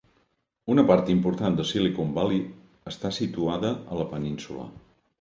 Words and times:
Una 0.75 0.85
part 0.91 1.11
important 1.15 1.59
de 1.59 1.67
Silicon 1.73 2.17
Valley 2.17 2.41
està 2.95 3.15
situada 3.23 3.75
a 3.89 4.03
la 4.05 4.11
península. 4.19 4.71